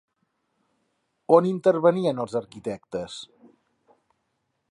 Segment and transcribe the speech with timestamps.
[1.35, 3.21] On intervenien els arquitectes?